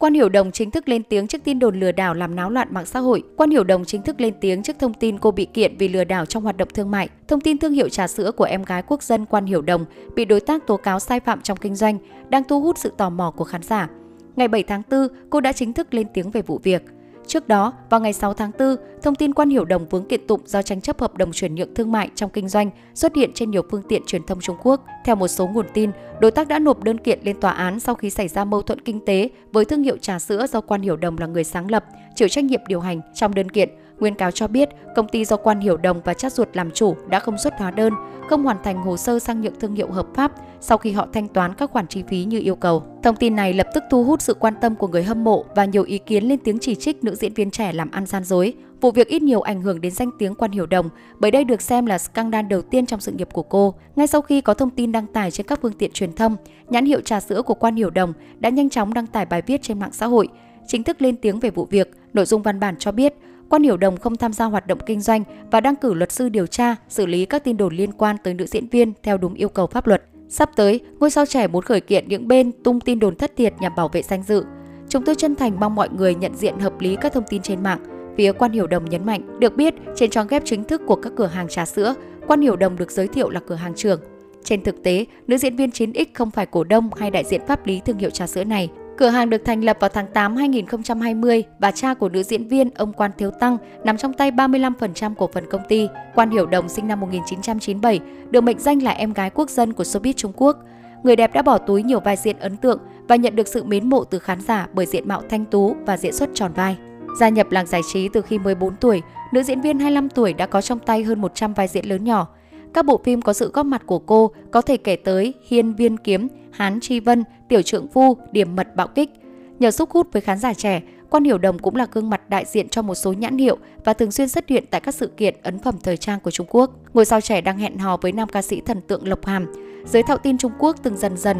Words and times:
Quan 0.00 0.14
Hiểu 0.14 0.28
Đồng 0.28 0.52
chính 0.52 0.70
thức 0.70 0.88
lên 0.88 1.02
tiếng 1.02 1.26
trước 1.26 1.44
tin 1.44 1.58
đồn 1.58 1.80
lừa 1.80 1.92
đảo 1.92 2.14
làm 2.14 2.36
náo 2.36 2.50
loạn 2.50 2.68
mạng 2.70 2.86
xã 2.86 2.98
hội. 2.98 3.22
Quan 3.36 3.50
Hiểu 3.50 3.64
Đồng 3.64 3.84
chính 3.84 4.02
thức 4.02 4.20
lên 4.20 4.34
tiếng 4.40 4.62
trước 4.62 4.76
thông 4.78 4.94
tin 4.94 5.18
cô 5.18 5.30
bị 5.30 5.44
kiện 5.44 5.76
vì 5.76 5.88
lừa 5.88 6.04
đảo 6.04 6.26
trong 6.26 6.42
hoạt 6.42 6.56
động 6.56 6.68
thương 6.74 6.90
mại. 6.90 7.08
Thông 7.28 7.40
tin 7.40 7.58
thương 7.58 7.72
hiệu 7.72 7.88
trà 7.88 8.08
sữa 8.08 8.32
của 8.32 8.44
em 8.44 8.62
gái 8.62 8.82
quốc 8.86 9.02
dân 9.02 9.26
Quan 9.26 9.46
Hiểu 9.46 9.62
Đồng 9.62 9.84
bị 10.14 10.24
đối 10.24 10.40
tác 10.40 10.66
tố 10.66 10.76
cáo 10.76 11.00
sai 11.00 11.20
phạm 11.20 11.42
trong 11.42 11.58
kinh 11.58 11.74
doanh 11.74 11.98
đang 12.28 12.44
thu 12.44 12.60
hút 12.60 12.78
sự 12.78 12.92
tò 12.96 13.10
mò 13.10 13.30
của 13.30 13.44
khán 13.44 13.62
giả. 13.62 13.88
Ngày 14.36 14.48
7 14.48 14.62
tháng 14.62 14.82
4, 14.90 15.08
cô 15.30 15.40
đã 15.40 15.52
chính 15.52 15.72
thức 15.72 15.94
lên 15.94 16.06
tiếng 16.14 16.30
về 16.30 16.42
vụ 16.42 16.60
việc. 16.62 16.82
Trước 17.28 17.48
đó, 17.48 17.72
vào 17.90 18.00
ngày 18.00 18.12
6 18.12 18.34
tháng 18.34 18.50
4, 18.58 18.76
thông 19.02 19.14
tin 19.14 19.34
quan 19.34 19.50
hiểu 19.50 19.64
đồng 19.64 19.88
vướng 19.88 20.04
kiện 20.04 20.26
tụng 20.26 20.40
do 20.44 20.62
tranh 20.62 20.80
chấp 20.80 21.00
hợp 21.00 21.16
đồng 21.16 21.32
chuyển 21.32 21.54
nhượng 21.54 21.74
thương 21.74 21.92
mại 21.92 22.10
trong 22.14 22.30
kinh 22.30 22.48
doanh 22.48 22.70
xuất 22.94 23.16
hiện 23.16 23.30
trên 23.34 23.50
nhiều 23.50 23.62
phương 23.70 23.82
tiện 23.88 24.02
truyền 24.06 24.22
thông 24.22 24.40
Trung 24.40 24.56
Quốc. 24.62 24.84
Theo 25.04 25.16
một 25.16 25.28
số 25.28 25.46
nguồn 25.46 25.66
tin, 25.74 25.90
đối 26.20 26.30
tác 26.30 26.48
đã 26.48 26.58
nộp 26.58 26.82
đơn 26.82 26.98
kiện 26.98 27.18
lên 27.22 27.40
tòa 27.40 27.50
án 27.50 27.80
sau 27.80 27.94
khi 27.94 28.10
xảy 28.10 28.28
ra 28.28 28.44
mâu 28.44 28.62
thuẫn 28.62 28.80
kinh 28.80 29.04
tế 29.04 29.28
với 29.52 29.64
thương 29.64 29.82
hiệu 29.82 29.96
trà 29.96 30.18
sữa 30.18 30.46
do 30.46 30.60
quan 30.60 30.82
hiểu 30.82 30.96
đồng 30.96 31.18
là 31.18 31.26
người 31.26 31.44
sáng 31.44 31.70
lập, 31.70 31.84
chịu 32.14 32.28
trách 32.28 32.44
nhiệm 32.44 32.60
điều 32.68 32.80
hành 32.80 33.00
trong 33.14 33.34
đơn 33.34 33.50
kiện. 33.50 33.68
Nguyên 34.00 34.14
cáo 34.14 34.30
cho 34.30 34.48
biết 34.48 34.68
công 34.96 35.08
ty 35.08 35.24
do 35.24 35.36
quan 35.36 35.60
hiểu 35.60 35.76
đồng 35.76 36.00
và 36.04 36.14
chát 36.14 36.32
ruột 36.32 36.48
làm 36.52 36.70
chủ 36.70 36.96
đã 37.08 37.18
không 37.18 37.38
xuất 37.38 37.54
hóa 37.58 37.70
đơn, 37.70 37.92
không 38.28 38.44
hoàn 38.44 38.56
thành 38.64 38.76
hồ 38.76 38.96
sơ 38.96 39.18
sang 39.18 39.40
nhượng 39.40 39.60
thương 39.60 39.74
hiệu 39.74 39.90
hợp 39.90 40.06
pháp 40.14 40.32
sau 40.60 40.78
khi 40.78 40.92
họ 40.92 41.06
thanh 41.12 41.28
toán 41.28 41.54
các 41.54 41.70
khoản 41.70 41.86
chi 41.86 42.02
phí 42.08 42.24
như 42.24 42.40
yêu 42.40 42.56
cầu. 42.56 42.82
Thông 43.02 43.16
tin 43.16 43.36
này 43.36 43.52
lập 43.52 43.66
tức 43.74 43.84
thu 43.90 44.04
hút 44.04 44.22
sự 44.22 44.34
quan 44.34 44.54
tâm 44.60 44.74
của 44.74 44.88
người 44.88 45.02
hâm 45.02 45.24
mộ 45.24 45.44
và 45.56 45.64
nhiều 45.64 45.82
ý 45.82 45.98
kiến 45.98 46.24
lên 46.24 46.38
tiếng 46.38 46.58
chỉ 46.58 46.74
trích 46.74 47.04
nữ 47.04 47.14
diễn 47.14 47.34
viên 47.34 47.50
trẻ 47.50 47.72
làm 47.72 47.90
ăn 47.90 48.06
gian 48.06 48.24
dối. 48.24 48.54
Vụ 48.80 48.90
việc 48.90 49.08
ít 49.08 49.22
nhiều 49.22 49.40
ảnh 49.40 49.62
hưởng 49.62 49.80
đến 49.80 49.92
danh 49.92 50.10
tiếng 50.18 50.34
quan 50.34 50.50
hiểu 50.50 50.66
đồng, 50.66 50.88
bởi 51.18 51.30
đây 51.30 51.44
được 51.44 51.62
xem 51.62 51.86
là 51.86 51.98
scandal 51.98 52.46
đầu 52.46 52.62
tiên 52.62 52.86
trong 52.86 53.00
sự 53.00 53.12
nghiệp 53.12 53.28
của 53.32 53.42
cô. 53.42 53.74
Ngay 53.96 54.06
sau 54.06 54.22
khi 54.22 54.40
có 54.40 54.54
thông 54.54 54.70
tin 54.70 54.92
đăng 54.92 55.06
tải 55.06 55.30
trên 55.30 55.46
các 55.46 55.58
phương 55.62 55.72
tiện 55.72 55.92
truyền 55.92 56.12
thông, 56.12 56.36
nhãn 56.68 56.84
hiệu 56.84 57.00
trà 57.00 57.20
sữa 57.20 57.42
của 57.42 57.54
quan 57.54 57.76
hiểu 57.76 57.90
đồng 57.90 58.12
đã 58.38 58.48
nhanh 58.48 58.70
chóng 58.70 58.94
đăng 58.94 59.06
tải 59.06 59.26
bài 59.26 59.42
viết 59.46 59.62
trên 59.62 59.78
mạng 59.78 59.92
xã 59.92 60.06
hội, 60.06 60.28
chính 60.66 60.84
thức 60.84 61.02
lên 61.02 61.16
tiếng 61.16 61.40
về 61.40 61.50
vụ 61.50 61.64
việc. 61.70 61.90
Nội 62.12 62.26
dung 62.26 62.42
văn 62.42 62.60
bản 62.60 62.76
cho 62.78 62.92
biết, 62.92 63.14
Quan 63.50 63.62
Hiểu 63.62 63.76
Đồng 63.76 63.96
không 63.96 64.16
tham 64.16 64.32
gia 64.32 64.44
hoạt 64.44 64.66
động 64.66 64.78
kinh 64.86 65.00
doanh 65.00 65.24
và 65.50 65.60
đang 65.60 65.76
cử 65.76 65.94
luật 65.94 66.12
sư 66.12 66.28
điều 66.28 66.46
tra, 66.46 66.76
xử 66.88 67.06
lý 67.06 67.24
các 67.24 67.44
tin 67.44 67.56
đồn 67.56 67.76
liên 67.76 67.92
quan 67.92 68.16
tới 68.24 68.34
nữ 68.34 68.46
diễn 68.46 68.66
viên 68.66 68.92
theo 69.02 69.18
đúng 69.18 69.34
yêu 69.34 69.48
cầu 69.48 69.66
pháp 69.66 69.86
luật. 69.86 70.02
Sắp 70.28 70.50
tới, 70.56 70.80
ngôi 70.98 71.10
sao 71.10 71.26
trẻ 71.26 71.46
muốn 71.46 71.62
khởi 71.62 71.80
kiện 71.80 72.08
những 72.08 72.28
bên 72.28 72.52
tung 72.64 72.80
tin 72.80 72.98
đồn 72.98 73.16
thất 73.16 73.36
thiệt 73.36 73.54
nhằm 73.60 73.74
bảo 73.76 73.88
vệ 73.88 74.02
danh 74.02 74.22
dự. 74.22 74.44
Chúng 74.88 75.04
tôi 75.04 75.14
chân 75.14 75.34
thành 75.34 75.60
mong 75.60 75.74
mọi 75.74 75.88
người 75.88 76.14
nhận 76.14 76.36
diện 76.36 76.58
hợp 76.58 76.80
lý 76.80 76.96
các 76.96 77.12
thông 77.12 77.24
tin 77.28 77.42
trên 77.42 77.62
mạng. 77.62 77.78
Phía 78.16 78.32
Quan 78.32 78.52
Hiểu 78.52 78.66
Đồng 78.66 78.84
nhấn 78.84 79.06
mạnh, 79.06 79.38
được 79.38 79.56
biết, 79.56 79.74
trên 79.96 80.10
trang 80.10 80.26
web 80.26 80.40
chính 80.44 80.64
thức 80.64 80.82
của 80.86 80.96
các 80.96 81.12
cửa 81.16 81.26
hàng 81.26 81.48
trà 81.48 81.64
sữa, 81.64 81.94
Quan 82.26 82.40
Hiểu 82.40 82.56
Đồng 82.56 82.76
được 82.76 82.90
giới 82.90 83.08
thiệu 83.08 83.30
là 83.30 83.40
cửa 83.46 83.54
hàng 83.54 83.74
trưởng. 83.74 84.00
Trên 84.44 84.62
thực 84.62 84.82
tế, 84.82 85.04
nữ 85.26 85.38
diễn 85.38 85.56
viên 85.56 85.70
9X 85.70 86.04
không 86.14 86.30
phải 86.30 86.46
cổ 86.46 86.64
đông 86.64 86.90
hay 86.96 87.10
đại 87.10 87.24
diện 87.24 87.40
pháp 87.46 87.66
lý 87.66 87.80
thương 87.84 87.98
hiệu 87.98 88.10
trà 88.10 88.26
sữa 88.26 88.44
này. 88.44 88.70
Cửa 88.98 89.08
hàng 89.08 89.30
được 89.30 89.44
thành 89.44 89.64
lập 89.64 89.76
vào 89.80 89.90
tháng 89.90 90.06
8 90.06 90.36
2020 90.36 91.44
và 91.58 91.70
cha 91.70 91.94
của 91.94 92.08
nữ 92.08 92.22
diễn 92.22 92.48
viên, 92.48 92.70
ông 92.70 92.92
Quan 92.92 93.10
Thiếu 93.18 93.30
Tăng, 93.30 93.56
nằm 93.84 93.96
trong 93.96 94.12
tay 94.12 94.30
35% 94.30 95.14
cổ 95.14 95.30
phần 95.32 95.44
công 95.50 95.60
ty. 95.68 95.88
Quan 96.14 96.30
Hiểu 96.30 96.46
Đồng 96.46 96.68
sinh 96.68 96.88
năm 96.88 97.00
1997, 97.00 98.00
được 98.30 98.40
mệnh 98.40 98.58
danh 98.58 98.82
là 98.82 98.90
em 98.90 99.12
gái 99.12 99.30
quốc 99.30 99.50
dân 99.50 99.72
của 99.72 99.84
showbiz 99.84 100.12
Trung 100.12 100.32
Quốc. 100.36 100.56
Người 101.02 101.16
đẹp 101.16 101.32
đã 101.34 101.42
bỏ 101.42 101.58
túi 101.58 101.82
nhiều 101.82 102.00
vai 102.00 102.16
diễn 102.16 102.38
ấn 102.38 102.56
tượng 102.56 102.78
và 103.08 103.16
nhận 103.16 103.36
được 103.36 103.48
sự 103.48 103.64
mến 103.64 103.88
mộ 103.88 104.04
từ 104.04 104.18
khán 104.18 104.40
giả 104.40 104.68
bởi 104.72 104.86
diện 104.86 105.08
mạo 105.08 105.22
thanh 105.30 105.44
tú 105.44 105.76
và 105.86 105.96
diễn 105.96 106.12
xuất 106.12 106.30
tròn 106.34 106.52
vai. 106.52 106.76
Gia 107.20 107.28
nhập 107.28 107.46
làng 107.50 107.66
giải 107.66 107.80
trí 107.92 108.08
từ 108.08 108.22
khi 108.22 108.38
14 108.38 108.76
tuổi, 108.76 109.02
nữ 109.32 109.42
diễn 109.42 109.60
viên 109.60 109.78
25 109.78 110.08
tuổi 110.08 110.32
đã 110.32 110.46
có 110.46 110.60
trong 110.60 110.78
tay 110.78 111.02
hơn 111.02 111.20
100 111.20 111.54
vai 111.54 111.68
diễn 111.68 111.86
lớn 111.86 112.04
nhỏ. 112.04 112.28
Các 112.74 112.84
bộ 112.84 113.00
phim 113.04 113.22
có 113.22 113.32
sự 113.32 113.50
góp 113.54 113.66
mặt 113.66 113.82
của 113.86 113.98
cô 113.98 114.30
có 114.50 114.60
thể 114.60 114.76
kể 114.76 114.96
tới 114.96 115.34
Hiên 115.48 115.74
Viên 115.74 115.96
Kiếm, 115.96 116.28
Hán 116.50 116.80
Tri 116.80 117.00
Vân, 117.00 117.24
Tiểu 117.48 117.62
Trượng 117.62 117.88
Phu, 117.88 118.16
Điểm 118.32 118.56
Mật 118.56 118.76
Bạo 118.76 118.88
Kích. 118.88 119.10
Nhờ 119.58 119.70
sức 119.70 119.90
hút 119.90 120.12
với 120.12 120.22
khán 120.22 120.38
giả 120.38 120.54
trẻ, 120.54 120.82
Quan 121.10 121.24
Hiểu 121.24 121.38
Đồng 121.38 121.58
cũng 121.58 121.76
là 121.76 121.86
gương 121.92 122.10
mặt 122.10 122.30
đại 122.30 122.44
diện 122.44 122.68
cho 122.68 122.82
một 122.82 122.94
số 122.94 123.12
nhãn 123.12 123.38
hiệu 123.38 123.56
và 123.84 123.92
thường 123.92 124.12
xuyên 124.12 124.28
xuất 124.28 124.48
hiện 124.48 124.64
tại 124.70 124.80
các 124.80 124.94
sự 124.94 125.06
kiện 125.06 125.34
ấn 125.42 125.58
phẩm 125.58 125.74
thời 125.82 125.96
trang 125.96 126.20
của 126.20 126.30
Trung 126.30 126.46
Quốc. 126.50 126.70
Ngôi 126.94 127.04
sao 127.04 127.20
trẻ 127.20 127.40
đang 127.40 127.58
hẹn 127.58 127.78
hò 127.78 127.96
với 127.96 128.12
nam 128.12 128.28
ca 128.28 128.42
sĩ 128.42 128.60
thần 128.60 128.80
tượng 128.80 129.08
Lộc 129.08 129.26
Hàm. 129.26 129.46
Giới 129.86 130.02
thạo 130.02 130.16
tin 130.16 130.38
Trung 130.38 130.52
Quốc 130.58 130.76
từng 130.82 130.96
dần 130.96 131.16
dần 131.16 131.36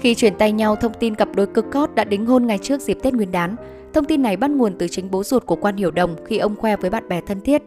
khi 0.00 0.14
chuyển 0.14 0.34
tay 0.34 0.52
nhau 0.52 0.76
thông 0.76 0.92
tin 0.94 1.14
cặp 1.14 1.28
đôi 1.34 1.46
cực 1.46 1.74
hot 1.74 1.94
đã 1.94 2.04
đính 2.04 2.26
hôn 2.26 2.46
ngày 2.46 2.58
trước 2.58 2.80
dịp 2.80 2.98
Tết 3.02 3.14
Nguyên 3.14 3.32
đán. 3.32 3.56
Thông 3.92 4.04
tin 4.04 4.22
này 4.22 4.36
bắt 4.36 4.50
nguồn 4.50 4.78
từ 4.78 4.88
chính 4.88 5.10
bố 5.10 5.24
ruột 5.24 5.46
của 5.46 5.56
Quan 5.56 5.76
Hiểu 5.76 5.90
Đồng 5.90 6.16
khi 6.24 6.38
ông 6.38 6.56
khoe 6.56 6.76
với 6.76 6.90
bạn 6.90 7.08
bè 7.08 7.20
thân 7.20 7.40
thiết. 7.40 7.62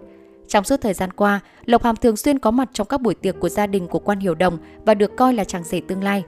Trong 0.47 0.63
suốt 0.63 0.81
thời 0.81 0.93
gian 0.93 1.11
qua, 1.11 1.39
Lộc 1.65 1.83
Hàm 1.83 1.95
thường 1.95 2.17
xuyên 2.17 2.39
có 2.39 2.51
mặt 2.51 2.69
trong 2.73 2.87
các 2.87 3.01
buổi 3.01 3.15
tiệc 3.15 3.39
của 3.39 3.49
gia 3.49 3.67
đình 3.67 3.87
của 3.87 3.99
Quan 3.99 4.19
Hiểu 4.19 4.35
Đồng 4.35 4.57
và 4.85 4.93
được 4.93 5.15
coi 5.17 5.33
là 5.33 5.43
chàng 5.43 5.63
rể 5.63 5.81
tương 5.87 6.03
lai. 6.03 6.23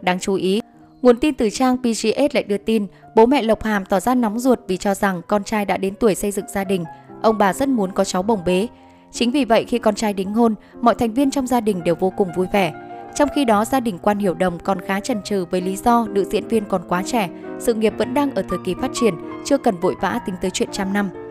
Đáng 0.00 0.20
chú 0.20 0.34
ý, 0.34 0.60
nguồn 1.02 1.16
tin 1.16 1.34
từ 1.34 1.50
trang 1.50 1.76
PGS 1.78 2.34
lại 2.34 2.42
đưa 2.42 2.58
tin 2.58 2.86
bố 3.16 3.26
mẹ 3.26 3.42
Lộc 3.42 3.62
Hàm 3.62 3.84
tỏ 3.84 4.00
ra 4.00 4.14
nóng 4.14 4.38
ruột 4.38 4.60
vì 4.68 4.76
cho 4.76 4.94
rằng 4.94 5.22
con 5.28 5.44
trai 5.44 5.64
đã 5.64 5.76
đến 5.76 5.94
tuổi 5.94 6.14
xây 6.14 6.30
dựng 6.30 6.44
gia 6.54 6.64
đình, 6.64 6.84
ông 7.22 7.38
bà 7.38 7.52
rất 7.52 7.68
muốn 7.68 7.92
có 7.92 8.04
cháu 8.04 8.22
bồng 8.22 8.44
bế. 8.46 8.68
Chính 9.12 9.30
vì 9.30 9.44
vậy 9.44 9.64
khi 9.68 9.78
con 9.78 9.94
trai 9.94 10.12
đính 10.12 10.34
hôn, 10.34 10.54
mọi 10.80 10.94
thành 10.94 11.14
viên 11.14 11.30
trong 11.30 11.46
gia 11.46 11.60
đình 11.60 11.84
đều 11.84 11.94
vô 11.94 12.12
cùng 12.16 12.28
vui 12.36 12.46
vẻ. 12.52 12.72
Trong 13.14 13.28
khi 13.34 13.44
đó, 13.44 13.64
gia 13.64 13.80
đình 13.80 13.98
Quan 13.98 14.18
Hiểu 14.18 14.34
Đồng 14.34 14.58
còn 14.58 14.80
khá 14.80 15.00
chần 15.00 15.22
chừ 15.22 15.44
với 15.50 15.60
lý 15.60 15.76
do 15.76 16.06
nữ 16.10 16.24
diễn 16.24 16.48
viên 16.48 16.64
còn 16.64 16.82
quá 16.88 17.02
trẻ, 17.06 17.28
sự 17.58 17.74
nghiệp 17.74 17.92
vẫn 17.98 18.14
đang 18.14 18.34
ở 18.34 18.42
thời 18.48 18.58
kỳ 18.64 18.74
phát 18.80 18.90
triển, 18.94 19.14
chưa 19.44 19.58
cần 19.58 19.76
vội 19.76 19.94
vã 20.00 20.20
tính 20.26 20.34
tới 20.40 20.50
chuyện 20.50 20.68
trăm 20.72 20.92
năm. 20.92 21.25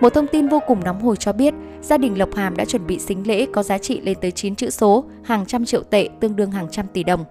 Một 0.00 0.14
thông 0.14 0.26
tin 0.26 0.48
vô 0.48 0.60
cùng 0.66 0.84
nóng 0.84 1.00
hổi 1.00 1.16
cho 1.16 1.32
biết, 1.32 1.54
gia 1.80 1.98
đình 1.98 2.18
Lộc 2.18 2.34
Hàm 2.34 2.56
đã 2.56 2.64
chuẩn 2.64 2.86
bị 2.86 2.98
sính 2.98 3.26
lễ 3.26 3.46
có 3.52 3.62
giá 3.62 3.78
trị 3.78 4.00
lên 4.00 4.18
tới 4.20 4.30
9 4.30 4.54
chữ 4.54 4.70
số, 4.70 5.04
hàng 5.22 5.46
trăm 5.46 5.64
triệu 5.64 5.82
tệ 5.82 6.08
tương 6.20 6.36
đương 6.36 6.50
hàng 6.50 6.68
trăm 6.70 6.86
tỷ 6.92 7.04
đồng. 7.04 7.24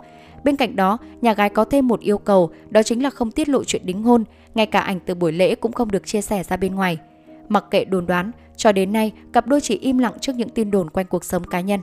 Bên 0.43 0.55
cạnh 0.55 0.75
đó, 0.75 0.97
nhà 1.21 1.33
gái 1.33 1.49
có 1.49 1.65
thêm 1.65 1.87
một 1.87 1.99
yêu 1.99 2.17
cầu, 2.17 2.51
đó 2.69 2.83
chính 2.83 3.03
là 3.03 3.09
không 3.09 3.31
tiết 3.31 3.49
lộ 3.49 3.63
chuyện 3.63 3.85
đính 3.85 4.03
hôn, 4.03 4.23
ngay 4.55 4.65
cả 4.65 4.79
ảnh 4.79 4.99
từ 5.05 5.15
buổi 5.15 5.31
lễ 5.31 5.55
cũng 5.55 5.71
không 5.71 5.91
được 5.91 6.05
chia 6.05 6.21
sẻ 6.21 6.43
ra 6.43 6.57
bên 6.57 6.75
ngoài. 6.75 6.97
Mặc 7.49 7.65
kệ 7.71 7.85
đồn 7.85 8.05
đoán, 8.05 8.31
cho 8.57 8.71
đến 8.71 8.93
nay, 8.93 9.11
cặp 9.33 9.47
đôi 9.47 9.61
chỉ 9.61 9.77
im 9.77 9.97
lặng 9.97 10.13
trước 10.21 10.35
những 10.35 10.49
tin 10.49 10.71
đồn 10.71 10.89
quanh 10.89 11.05
cuộc 11.05 11.25
sống 11.25 11.43
cá 11.43 11.61
nhân. 11.61 11.79